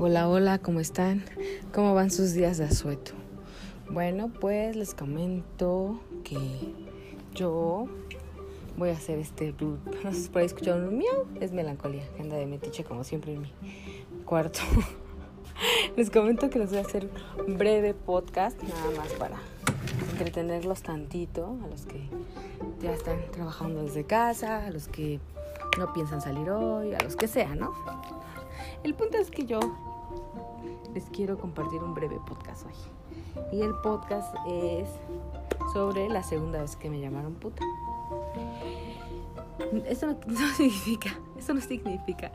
[0.00, 1.24] Hola, hola, ¿cómo están?
[1.74, 3.14] ¿Cómo van sus días de asueto?
[3.90, 6.38] Bueno, pues les comento que
[7.34, 7.88] yo
[8.76, 9.52] voy a hacer este
[10.04, 13.32] No sé si por ahí escucharon un miau, es melancolía, agenda de metiche como siempre
[13.34, 13.52] en mi
[14.24, 14.60] cuarto.
[15.96, 17.10] les comento que les voy a hacer
[17.44, 19.38] un breve podcast, nada más para
[20.12, 22.08] entretenerlos tantito, a los que
[22.80, 25.18] ya están trabajando desde casa, a los que
[25.76, 27.72] no piensan salir hoy, a los que sea, ¿no?
[28.84, 29.58] El punto es que yo
[31.12, 32.72] quiero compartir un breve podcast hoy.
[33.52, 34.88] Y el podcast es
[35.72, 37.62] sobre la segunda vez que me llamaron puta.
[39.86, 42.30] Eso no, significa, eso no significa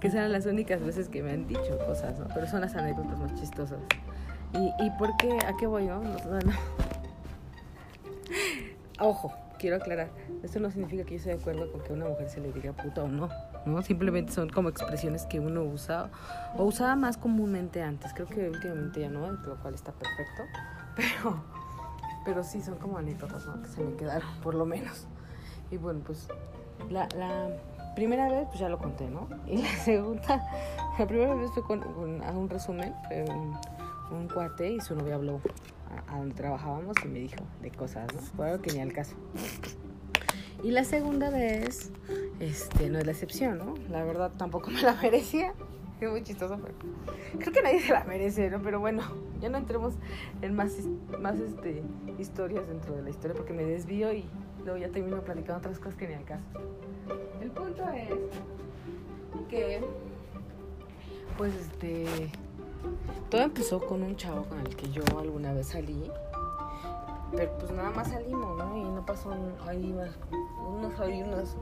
[0.00, 2.28] que sean las únicas veces que me han dicho cosas, ¿no?
[2.34, 3.78] Pero son las anécdotas más chistosas.
[4.52, 5.38] ¿Y, y por qué?
[5.46, 6.16] ¿A qué voy, no, no.
[9.00, 10.10] Ojo, quiero aclarar,
[10.42, 12.52] esto no significa que yo esté de acuerdo con que a una mujer se le
[12.52, 13.28] diga puta o no,
[13.64, 13.82] ¿no?
[13.82, 16.10] Simplemente son como expresiones que uno usa
[16.56, 18.12] o usaba más comúnmente antes.
[18.14, 20.42] Creo que últimamente ya no, lo cual está perfecto,
[20.96, 21.42] pero,
[22.24, 23.62] pero sí son como anécdotas, ¿no?
[23.62, 25.06] Que se me quedaron, por lo menos.
[25.70, 26.28] Y bueno, pues
[26.90, 27.08] la,
[27.94, 29.28] primera vez, pues ya lo conté, ¿no?
[29.46, 30.44] Y la segunda,
[30.98, 32.94] la primera vez fue con, un resumen,
[33.28, 33.56] un,
[34.10, 35.40] un cuate y su novia habló
[36.08, 38.20] a, donde trabajábamos y me dijo de cosas, ¿no?
[38.20, 39.16] Fue que ni al caso.
[40.62, 41.90] Y la segunda vez,
[42.40, 43.74] este, no es la excepción, ¿no?
[43.90, 45.52] La verdad tampoco me la merecía.
[45.98, 46.74] Es muy chistoso, pero
[47.38, 48.60] creo que nadie se la merece, ¿no?
[48.60, 49.00] Pero bueno,
[49.40, 49.94] ya no entremos
[50.42, 50.74] en más,
[51.18, 51.82] más este,
[52.18, 54.26] historias dentro de la historia porque me desvío y
[54.62, 56.44] luego ya termino platicando otras cosas que ni al caso.
[57.40, 58.10] El punto es
[59.48, 59.80] que,
[61.38, 62.30] pues, este,
[63.30, 66.10] todo empezó con un chavo con el que yo alguna vez salí.
[67.34, 68.76] Pero pues nada más salimos, ¿no?
[68.76, 69.32] Y no pasó
[69.66, 71.56] ahí unos, ahí unos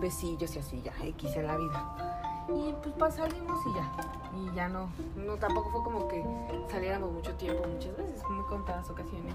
[0.00, 2.46] besillos y así, ya, X en la vida.
[2.48, 3.92] Y pues salimos y ya.
[4.34, 6.24] Y ya no, no, tampoco fue como que
[6.70, 9.34] saliéramos mucho tiempo, muchas veces, muy contadas ocasiones.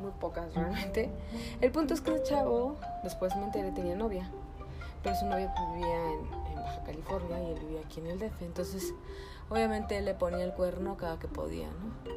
[0.00, 1.10] Muy pocas realmente.
[1.60, 4.30] El punto es que ese chavo, después me enteré, tenía novia.
[5.02, 8.42] Pero su novia vivía en, en Baja California y él vivía aquí en el DF.
[8.42, 8.94] Entonces,
[9.48, 12.14] obviamente él le ponía el cuerno cada que podía, ¿no?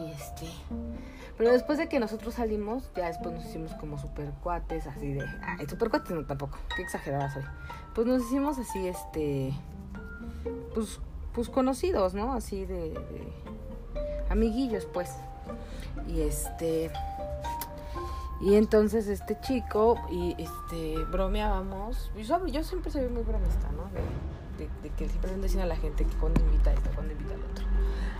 [0.00, 0.46] Y este.
[1.36, 5.24] Pero después de que nosotros salimos, ya después nos hicimos como super cuates, así de.
[5.42, 7.44] Ay, super cuates no tampoco, qué exagerada soy.
[7.94, 9.54] Pues nos hicimos así, este.
[10.74, 11.00] Pues,
[11.32, 12.32] pues conocidos, ¿no?
[12.32, 13.32] Así de, de
[14.30, 15.14] amiguillos, pues.
[16.06, 16.90] Y este.
[18.40, 22.12] Y entonces este chico, y este, bromeábamos.
[22.16, 23.84] Yo, yo siempre soy muy bromista, ¿no?
[23.92, 24.00] De,
[24.58, 27.34] de, que siempre ando diciendo a la gente que cuando invita a esto, cuando invita
[27.34, 27.64] al otro.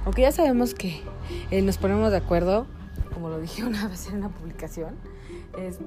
[0.04, 1.02] Aunque ya sabemos que
[1.50, 2.66] eh, nos ponemos de acuerdo,
[3.12, 4.96] como lo dije una vez en una publicación,
[5.58, 5.78] es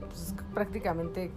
[0.00, 1.30] pues, prácticamente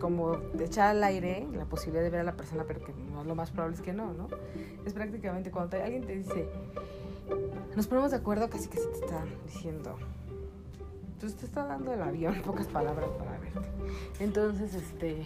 [0.00, 3.22] como de echar al aire la posibilidad de ver a la persona, pero que no,
[3.22, 4.28] lo más probable es que no, ¿no?
[4.84, 6.48] Es prácticamente cuando alguien te dice,
[7.76, 9.96] nos ponemos de acuerdo, casi que se te está diciendo,
[11.22, 13.60] entonces te está dando el avión, pocas palabras para verte.
[14.18, 15.22] Entonces, este,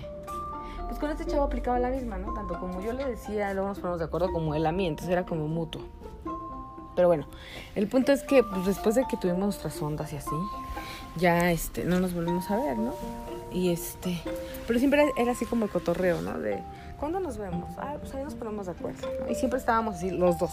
[0.87, 2.33] pues con este chavo aplicaba la misma, ¿no?
[2.35, 5.13] Tanto como yo le decía, luego nos ponemos de acuerdo como él a mí, entonces
[5.13, 5.83] era como mutuo.
[6.95, 7.27] Pero bueno,
[7.75, 10.35] el punto es que pues, después de que tuvimos nuestras ondas y así,
[11.17, 12.95] ya este, no nos volvimos a ver, ¿no?
[13.53, 14.21] Y este,
[14.67, 16.39] pero siempre era así como el cotorreo, ¿no?
[16.39, 16.63] De,
[16.99, 17.71] ¿cuándo nos vemos?
[17.79, 19.07] Ah, pues ahí nos ponemos de acuerdo.
[19.31, 20.53] Y siempre estábamos así, los dos.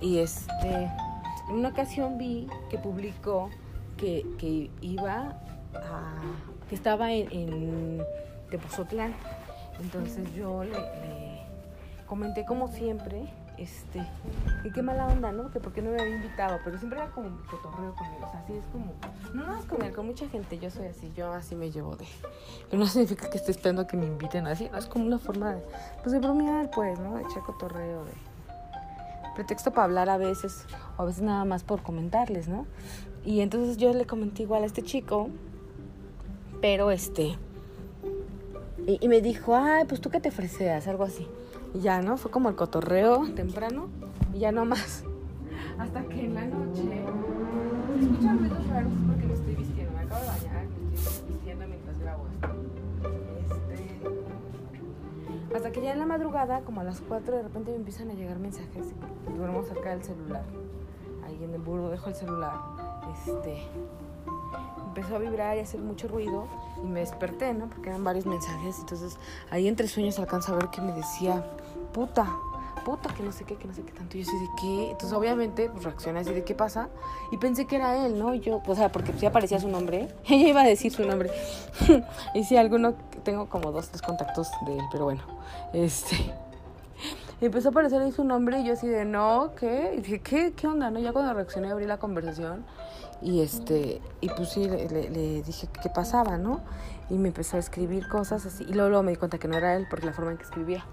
[0.00, 0.90] Y este,
[1.48, 3.50] en una ocasión vi que publicó
[3.96, 5.36] que, que iba
[5.74, 6.22] a,
[6.68, 8.02] que estaba en
[8.52, 9.14] Tepozotlán.
[9.80, 10.76] Entonces yo le,
[12.06, 13.26] comenté como siempre,
[13.56, 14.06] este,
[14.64, 15.50] y qué mala onda, ¿no?
[15.50, 18.40] Que porque no me había invitado, pero siempre era como cotorreo con él, o sea,
[18.40, 18.92] así es como,
[19.32, 21.96] no nada más con él, con mucha gente, yo soy así, yo así me llevo
[21.96, 22.04] de,
[22.68, 25.62] pero no significa que esté esperando que me inviten así, es como una forma de,
[26.02, 27.16] pues de bromear, pues, ¿no?
[27.16, 28.12] De echar cotorreo, de
[29.34, 30.66] pretexto para hablar a veces,
[30.98, 32.66] o a veces nada más por comentarles, ¿no?
[33.24, 35.30] Y entonces yo le comenté igual a este chico,
[36.60, 37.38] pero este,
[38.86, 41.26] y, me dijo, ay, pues tú que te freseas, algo así.
[41.74, 42.16] Y ya, ¿no?
[42.16, 43.88] Fue como el cotorreo temprano
[44.34, 45.04] y ya no más.
[45.78, 49.92] Hasta que en la noche se escuchan ruidos raros porque me estoy vistiendo.
[49.92, 52.48] Me acabo de bañar, me estoy vistiendo mientras grabo esto.
[53.54, 54.00] Este...
[55.56, 58.14] Hasta que ya en la madrugada, como a las 4, de repente me empiezan a
[58.14, 58.94] llegar mensajes.
[59.32, 60.44] Y duermo cerca del celular.
[61.24, 62.54] Ahí en el burro dejo el celular.
[63.14, 63.62] Este
[64.94, 66.46] empezó a vibrar y a hacer mucho ruido
[66.82, 67.66] y me desperté, ¿no?
[67.68, 68.78] Porque eran varios mensajes.
[68.78, 69.16] Entonces
[69.50, 71.42] ahí entre sueños alcanza a ver que me decía,
[71.94, 72.30] puta,
[72.84, 74.18] puta, que no sé qué, que no sé qué tanto.
[74.18, 74.90] Yo así de qué.
[74.90, 76.90] Entonces obviamente pues reaccioné así de qué pasa.
[77.30, 78.34] Y pensé que era él, ¿no?
[78.34, 80.08] Y yo, o sea, porque sí aparecía su nombre.
[80.28, 81.30] Ella iba a decir su nombre.
[82.34, 85.22] y si alguno tengo como dos, tres contactos de él, pero bueno.
[85.72, 86.16] Este.
[87.46, 89.94] Empezó a aparecer ahí su nombre y yo así de, no, ¿qué?
[89.96, 90.90] Y dije, ¿qué, qué onda?
[90.90, 91.00] ¿No?
[91.00, 92.64] Ya cuando reaccioné abrí la conversación
[93.20, 96.60] y este, y pues sí, le, dije qué pasaba, ¿no?
[97.10, 98.64] Y me empezó a escribir cosas así.
[98.64, 100.44] Y luego, luego me di cuenta que no era él porque la forma en que
[100.44, 100.84] escribía.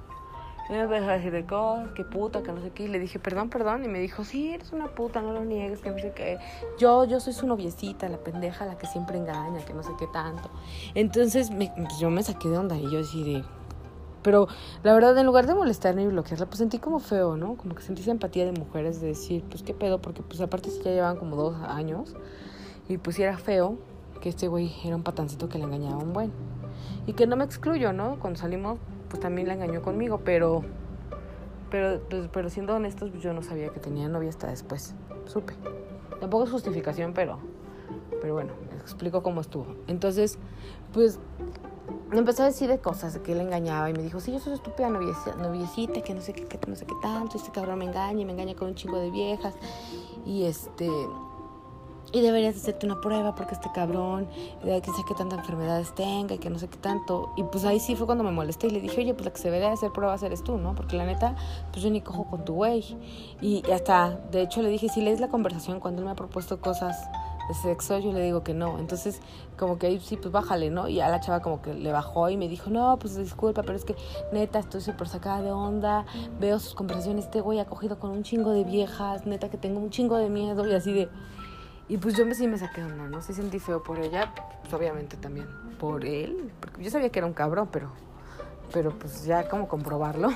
[0.69, 2.83] Y me empezó a decir de cosas, qué puta, que no sé qué.
[2.83, 3.83] Y le dije, perdón, perdón.
[3.83, 6.37] Y me dijo, sí, eres una puta, no lo niegues, que no sé qué.
[6.77, 10.05] Yo, yo soy su noviecita, la pendeja, la que siempre engaña, que no sé qué
[10.07, 10.49] tanto.
[10.93, 11.49] Entonces
[11.99, 13.43] yo me saqué de onda y yo así
[14.21, 14.47] Pero
[14.83, 17.55] la verdad, en lugar de molestarme y bloquearla, pues sentí como feo, ¿no?
[17.55, 20.69] Como que sentí esa empatía de mujeres de decir, pues qué pedo, porque pues aparte
[20.69, 22.15] sí ya llevaban como dos años.
[22.87, 23.77] Y pues era feo
[24.21, 26.31] que este güey era un patancito que le engañaba a un buen.
[27.07, 28.19] Y que no me excluyo, ¿no?
[28.19, 28.77] Cuando salimos
[29.09, 30.63] pues también la engañó conmigo, pero
[31.69, 34.95] pero pues, pero siendo honestos, pues, yo no sabía que tenía novia hasta después.
[35.25, 35.53] Supe.
[36.19, 37.39] Tampoco es justificación, pero
[38.21, 39.75] pero bueno, explico cómo estuvo.
[39.87, 40.37] Entonces,
[40.93, 41.19] pues
[42.09, 44.39] me empezó a decir de cosas de que él engañaba y me dijo, sí, yo
[44.39, 47.79] soy estúpida noviecita, noviecita que no sé qué, que no sé qué tanto, este cabrón
[47.79, 49.53] me engaña y me engaña con un chingo de viejas.
[50.25, 50.89] Y este,
[52.11, 54.27] y deberías hacerte una prueba porque este cabrón,
[54.63, 57.31] que sé qué tantas enfermedades tenga y que no sé qué tanto.
[57.37, 59.37] Y pues ahí sí fue cuando me molesté y le dije, oye, pues la que
[59.37, 60.73] se debería hacer pruebas eres tú, ¿no?
[60.73, 61.35] Porque la neta,
[61.71, 62.83] pues yo ni cojo con tu güey.
[63.41, 66.59] Y hasta, de hecho, le dije, si lees la conversación cuando él me ha propuesto
[66.59, 66.97] cosas
[67.49, 68.79] de sexo, yo le digo que no.
[68.79, 69.19] Entonces,
[69.57, 70.87] como que ahí sí, pues bájale, ¿no?
[70.87, 73.75] Y a la chava como que le bajó y me dijo, no, pues disculpa, pero
[73.75, 73.95] es que
[74.31, 76.05] neta, estoy súper sacada de onda,
[76.39, 79.79] veo sus conversaciones, este güey ha cogido con un chingo de viejas, neta que tengo
[79.79, 81.09] un chingo de miedo y así de...
[81.89, 83.21] Y pues yo me, sí me saqué onda, ¿no?
[83.23, 84.31] Sí sentí feo por ella,
[84.61, 85.47] pues obviamente también
[85.79, 87.89] por él, porque yo sabía que era un cabrón, pero,
[88.71, 90.29] pero pues ya como comprobarlo.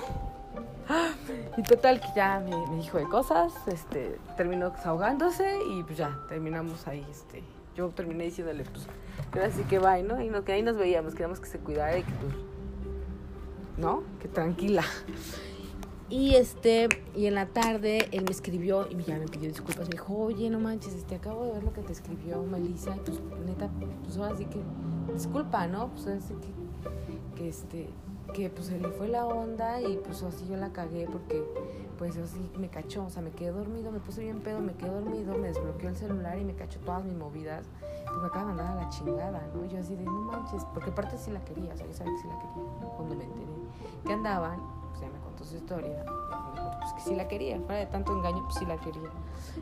[1.55, 6.87] Y total que ya me, dijo de cosas, este, terminó desahogándose y pues ya terminamos
[6.87, 7.43] ahí, este,
[7.75, 8.87] yo terminé diciéndole pues,
[9.31, 10.19] que así que bye, ¿no?
[10.21, 12.33] Y no, ahí nos veíamos, queríamos que se cuidara y que pues,
[13.77, 14.03] ¿no?
[14.19, 14.83] Que tranquila.
[16.09, 19.87] Y este, y en la tarde él me escribió y ya me pidió disculpas.
[19.87, 22.95] Me dijo, oye, no manches, este, acabo de ver lo que te escribió Melissa.
[22.95, 23.69] Y pues, neta,
[24.03, 24.59] pues ahora sí que,
[25.11, 25.89] disculpa, ¿no?
[25.89, 27.89] Pues así que, que este,
[28.33, 31.43] que pues se le fue la onda y pues así yo la cagué porque
[31.97, 34.89] pues así me cachó, o sea, me quedé dormido, me puse bien pedo, me quedé
[34.89, 37.65] dormido, me desbloqueó el celular y me cachó todas mis movidas.
[38.05, 39.65] Pues me acaba de mandar a la chingada, ¿no?
[39.65, 42.21] Yo así de, no manches, porque aparte sí la quería, o sea, yo sabía que
[42.21, 43.45] sí la quería, cuando me enteré
[44.05, 44.59] que andaban
[45.03, 45.89] ya me contó su historia.
[45.89, 49.09] Me dijo, pues que sí la quería, fuera de tanto engaño, pues sí la quería.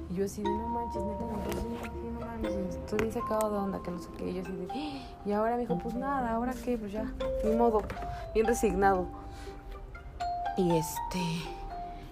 [0.09, 3.57] Y yo así de, no manches, neta, pues, sí, no manches, estoy bien sacado de
[3.57, 4.29] onda, que no sé qué.
[4.29, 7.11] Y yo así de, y ahora me dijo, pues nada, ahora qué, pues ya,
[7.43, 7.81] mi modo,
[8.33, 9.05] bien resignado.
[10.57, 11.19] Y este,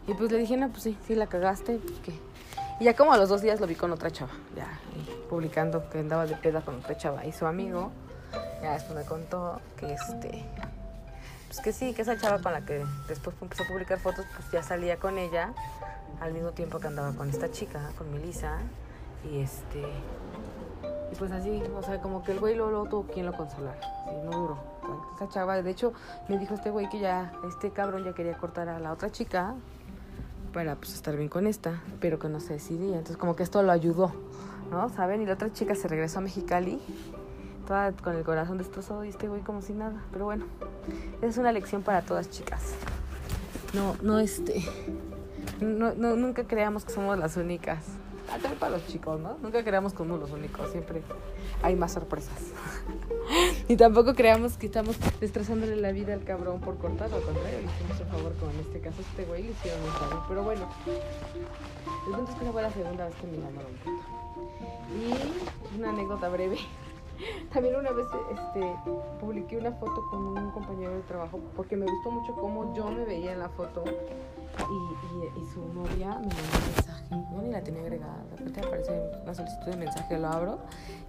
[0.07, 2.13] y pues le dije, no, pues sí, sí la cagaste, pues qué.
[2.79, 4.67] Y ya como a los dos días lo vi con otra chava, ya,
[5.29, 7.25] publicando que andaba de peda con otra chava.
[7.25, 7.91] Y su amigo,
[8.61, 10.45] ya después me contó que este,
[11.49, 14.51] pues que sí, que esa chava con la que después empezó a publicar fotos, pues
[14.51, 15.51] ya salía con ella
[16.21, 18.59] al mismo tiempo que andaba con esta chica, con Melissa.
[19.29, 19.81] Y este.
[21.11, 23.79] Y pues así, o sea, como que el güey luego, tuvo quien lo consolar.
[24.05, 24.57] Sí, no duró.
[25.15, 25.91] esa chava, de hecho,
[26.27, 29.55] me dijo este güey que ya, este cabrón ya quería cortar a la otra chica
[30.53, 32.97] para pues estar bien con esta, pero que no se decidía.
[32.97, 34.11] Entonces, como que esto lo ayudó,
[34.69, 34.89] ¿no?
[34.89, 35.23] ¿Saben?
[35.23, 36.79] Y la otra chica se regresó a Mexicali
[38.03, 40.03] con el corazón destrozado y este güey como si nada.
[40.11, 40.45] Pero bueno,
[41.21, 42.73] es una lección para todas chicas.
[43.73, 44.63] No, no este.
[45.61, 47.85] No, no, nunca creamos que somos las únicas.
[48.27, 49.37] También para los chicos, ¿no?
[49.41, 50.71] Nunca creamos que somos los únicos.
[50.71, 51.03] Siempre
[51.61, 52.33] hay más sorpresas.
[53.67, 57.13] y tampoco creamos que estamos destrozándole la vida al cabrón por cortar.
[57.13, 59.91] Al contrario, le hicimos un favor, como en este caso este güey le hicieron un
[59.91, 60.23] favor.
[60.27, 60.67] Pero bueno,
[62.07, 63.73] el punto es que no fue la segunda vez que me enamoraron.
[64.89, 66.57] Y una anécdota breve.
[67.53, 68.75] También una vez este,
[69.19, 73.05] publiqué una foto con un compañero de trabajo porque me gustó mucho cómo yo me
[73.05, 77.05] veía en la foto y, y, su novia me mandó un mensaje.
[77.09, 78.23] Yo ni la tenía agregada.
[78.31, 80.59] De repente aparece una solicitud de mensaje, lo abro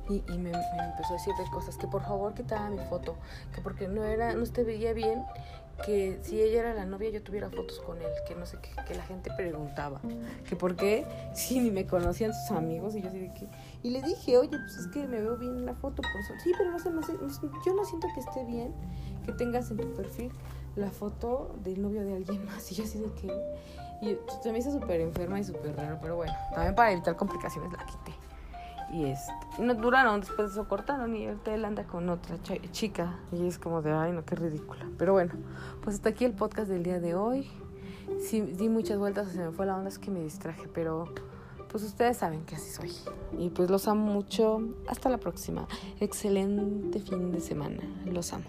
[0.08, 3.16] y, y me, empezó a decir de cosas que por favor quitara mi foto,
[3.54, 5.24] que porque no era, no te veía bien
[5.84, 8.70] que si ella era la novia yo tuviera fotos con él, que no sé qué,
[8.86, 10.00] que la gente preguntaba,
[10.48, 13.46] que por qué, si ni me conocían sus amigos y yo así de que...
[13.82, 16.52] Y le dije, oye, pues es que me veo bien en la foto, por sí,
[16.56, 16.90] pero no sé,
[17.64, 18.74] yo no siento que esté bien
[19.24, 20.30] que tengas en tu perfil
[20.76, 23.32] la foto del novio de alguien más y yo así de que...
[24.02, 27.70] Y se me hizo súper enferma y súper raro, pero bueno, también para evitar complicaciones
[27.72, 28.29] la quité.
[28.92, 32.36] Y este, no duraron, después de eso cortaron y él anda con otra
[32.72, 33.18] chica.
[33.32, 34.86] Y es como de, ay, no, qué ridícula.
[34.98, 35.32] Pero bueno,
[35.82, 37.48] pues hasta aquí el podcast del día de hoy.
[38.20, 41.06] Sí, di muchas vueltas, se me fue la onda, es que me distraje, pero
[41.70, 42.92] pues ustedes saben que así soy.
[43.38, 44.60] Y pues los amo mucho.
[44.88, 45.68] Hasta la próxima.
[46.00, 47.82] Excelente fin de semana.
[48.06, 48.46] Los amo.